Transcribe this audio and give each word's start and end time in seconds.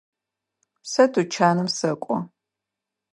Сэ 0.91 1.03
тучаным 1.11 1.67
сэкӏо. 1.77 2.17